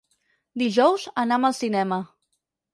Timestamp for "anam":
1.25-1.47